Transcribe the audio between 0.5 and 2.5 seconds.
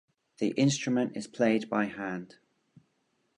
instrument is played by hand.